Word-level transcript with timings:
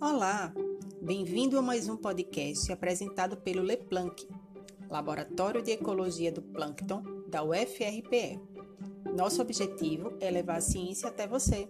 Olá, 0.00 0.52
bem-vindo 1.02 1.58
a 1.58 1.62
mais 1.62 1.88
um 1.88 1.96
podcast 1.96 2.72
apresentado 2.72 3.36
pelo 3.36 3.62
LePlanck, 3.62 4.28
Laboratório 4.88 5.60
de 5.60 5.72
Ecologia 5.72 6.30
do 6.30 6.40
Plâncton 6.40 7.02
da 7.28 7.42
UFRPE. 7.42 8.40
Nosso 9.16 9.42
objetivo 9.42 10.16
é 10.20 10.30
levar 10.30 10.58
a 10.58 10.60
ciência 10.60 11.08
até 11.08 11.26
você. 11.26 11.68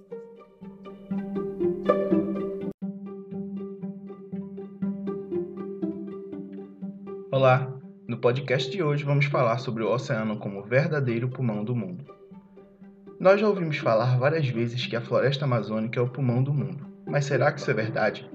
Olá, 7.33 7.81
no 8.07 8.19
podcast 8.19 8.71
de 8.71 8.83
hoje 8.83 9.05
vamos 9.05 9.25
falar 9.25 9.57
sobre 9.57 9.83
o 9.83 9.91
oceano 9.91 10.39
como 10.39 10.63
verdadeiro 10.63 11.31
pulmão 11.31 11.65
do 11.65 11.75
mundo. 11.75 12.05
Nós 13.19 13.41
já 13.41 13.49
ouvimos 13.49 13.79
falar 13.79 14.19
várias 14.19 14.47
vezes 14.47 14.87
que 14.87 14.95
a 14.95 15.01
floresta 15.01 15.47
amazônica 15.47 15.99
é 15.99 16.03
o 16.03 16.11
pulmão 16.11 16.43
do 16.43 16.53
mundo. 16.53 16.98
Mas 17.09 17.25
será 17.25 17.51
que 17.51 17.59
isso 17.59 17.71
é 17.71 17.75
verdade? 17.75 18.31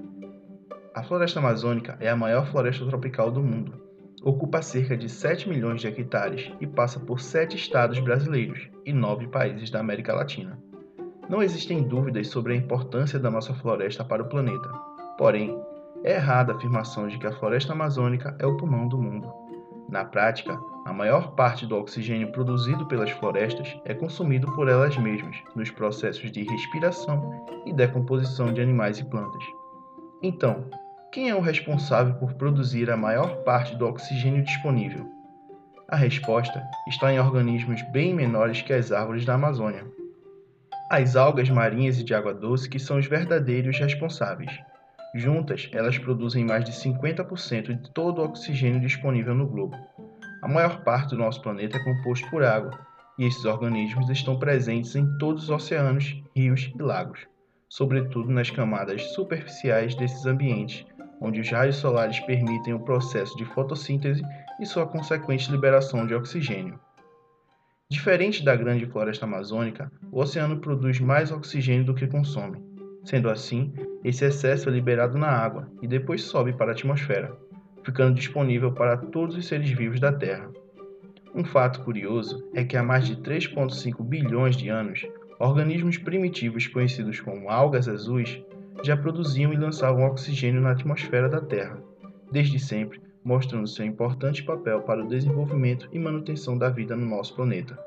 A 0.94 1.02
floresta 1.02 1.38
amazônica 1.38 1.96
é 2.00 2.08
a 2.08 2.16
maior 2.16 2.46
floresta 2.46 2.84
tropical 2.86 3.30
do 3.30 3.40
mundo. 3.40 3.80
Ocupa 4.22 4.62
cerca 4.62 4.96
de 4.96 5.08
7 5.08 5.48
milhões 5.48 5.80
de 5.80 5.86
hectares 5.86 6.50
e 6.60 6.66
passa 6.66 6.98
por 6.98 7.20
7 7.20 7.56
estados 7.56 8.00
brasileiros 8.00 8.68
e 8.84 8.92
9 8.92 9.28
países 9.28 9.70
da 9.70 9.78
América 9.78 10.12
Latina. 10.12 10.58
Não 11.28 11.42
existem 11.42 11.82
dúvidas 11.82 12.28
sobre 12.28 12.52
a 12.52 12.56
importância 12.56 13.18
da 13.18 13.30
nossa 13.30 13.54
floresta 13.54 14.04
para 14.04 14.22
o 14.22 14.28
planeta. 14.28 14.68
Porém, 15.16 15.56
é 16.02 16.14
errada 16.14 16.52
a 16.52 16.56
afirmação 16.56 17.06
de 17.06 17.18
que 17.18 17.26
a 17.26 17.32
floresta 17.32 17.72
amazônica 17.72 18.36
é 18.40 18.46
o 18.46 18.56
pulmão 18.56 18.88
do 18.88 18.98
mundo. 18.98 19.43
Na 19.88 20.04
prática, 20.04 20.58
a 20.84 20.92
maior 20.92 21.32
parte 21.32 21.66
do 21.66 21.76
oxigênio 21.76 22.32
produzido 22.32 22.86
pelas 22.86 23.10
florestas 23.10 23.76
é 23.84 23.94
consumido 23.94 24.50
por 24.54 24.68
elas 24.68 24.96
mesmas 24.96 25.36
nos 25.54 25.70
processos 25.70 26.30
de 26.30 26.42
respiração 26.42 27.46
e 27.64 27.72
decomposição 27.72 28.52
de 28.52 28.60
animais 28.60 28.98
e 28.98 29.04
plantas. 29.04 29.44
Então, 30.22 30.66
quem 31.12 31.30
é 31.30 31.34
o 31.34 31.40
responsável 31.40 32.14
por 32.14 32.34
produzir 32.34 32.90
a 32.90 32.96
maior 32.96 33.36
parte 33.44 33.76
do 33.76 33.86
oxigênio 33.86 34.42
disponível? 34.42 35.06
A 35.88 35.96
resposta 35.96 36.62
está 36.88 37.12
em 37.12 37.20
organismos 37.20 37.80
bem 37.92 38.12
menores 38.12 38.62
que 38.62 38.72
as 38.72 38.90
árvores 38.90 39.24
da 39.24 39.34
Amazônia. 39.34 39.86
As 40.90 41.14
algas 41.14 41.48
marinhas 41.48 41.98
e 41.98 42.04
de 42.04 42.14
água 42.14 42.34
doce 42.34 42.68
que 42.68 42.78
são 42.78 42.98
os 42.98 43.06
verdadeiros 43.06 43.78
responsáveis. 43.78 44.50
Juntas, 45.14 45.70
elas 45.72 45.96
produzem 45.96 46.44
mais 46.44 46.64
de 46.64 46.72
50% 46.72 47.80
de 47.80 47.90
todo 47.92 48.18
o 48.20 48.24
oxigênio 48.24 48.80
disponível 48.80 49.32
no 49.32 49.46
globo. 49.46 49.76
A 50.42 50.48
maior 50.48 50.82
parte 50.82 51.10
do 51.10 51.18
nosso 51.18 51.40
planeta 51.40 51.76
é 51.76 51.84
composto 51.84 52.28
por 52.28 52.42
água, 52.42 52.76
e 53.16 53.24
esses 53.24 53.44
organismos 53.44 54.10
estão 54.10 54.36
presentes 54.36 54.96
em 54.96 55.06
todos 55.18 55.44
os 55.44 55.50
oceanos, 55.50 56.20
rios 56.34 56.72
e 56.76 56.82
lagos, 56.82 57.20
sobretudo 57.68 58.28
nas 58.28 58.50
camadas 58.50 59.02
superficiais 59.14 59.94
desses 59.94 60.26
ambientes, 60.26 60.84
onde 61.20 61.40
os 61.40 61.48
raios 61.48 61.76
solares 61.76 62.18
permitem 62.18 62.74
o 62.74 62.80
processo 62.80 63.36
de 63.36 63.44
fotossíntese 63.44 64.22
e 64.60 64.66
sua 64.66 64.84
consequente 64.84 65.50
liberação 65.50 66.04
de 66.08 66.14
oxigênio. 66.14 66.78
Diferente 67.88 68.44
da 68.44 68.56
grande 68.56 68.86
floresta 68.86 69.26
amazônica, 69.26 69.92
o 70.10 70.20
oceano 70.20 70.58
produz 70.58 70.98
mais 70.98 71.30
oxigênio 71.30 71.84
do 71.84 71.94
que 71.94 72.08
consome. 72.08 72.60
Sendo 73.04 73.30
assim, 73.30 73.72
esse 74.04 74.24
excesso 74.24 74.68
é 74.68 74.72
liberado 74.72 75.18
na 75.18 75.28
água 75.28 75.68
e 75.82 75.88
depois 75.88 76.22
sobe 76.22 76.52
para 76.52 76.70
a 76.70 76.74
atmosfera 76.74 77.36
ficando 77.84 78.14
disponível 78.14 78.72
para 78.72 78.96
todos 78.96 79.36
os 79.36 79.46
seres 79.46 79.70
vivos 79.70 80.00
da 80.00 80.10
Terra. 80.10 80.50
Um 81.34 81.44
fato 81.44 81.82
curioso 81.82 82.48
é 82.54 82.64
que 82.64 82.76
há 82.76 82.82
mais 82.82 83.06
de 83.06 83.16
3,5 83.16 84.02
bilhões 84.02 84.56
de 84.56 84.68
anos, 84.68 85.06
organismos 85.38 85.98
primitivos 85.98 86.66
conhecidos 86.66 87.20
como 87.20 87.50
algas 87.50 87.88
azuis 87.88 88.42
já 88.82 88.96
produziam 88.96 89.52
e 89.52 89.56
lançavam 89.56 90.04
oxigênio 90.06 90.60
na 90.60 90.70
atmosfera 90.70 91.28
da 91.28 91.40
Terra, 91.40 91.78
desde 92.32 92.58
sempre 92.58 93.00
mostrando 93.22 93.66
seu 93.66 93.84
importante 93.86 94.42
papel 94.42 94.82
para 94.82 95.02
o 95.02 95.08
desenvolvimento 95.08 95.88
e 95.92 95.98
manutenção 95.98 96.58
da 96.58 96.68
vida 96.68 96.94
no 96.94 97.06
nosso 97.06 97.34
planeta. 97.34 97.78